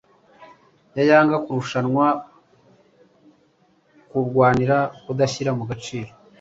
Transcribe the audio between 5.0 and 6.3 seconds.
kudashyira mu gaciro